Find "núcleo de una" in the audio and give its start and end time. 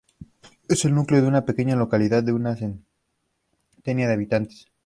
0.95-1.45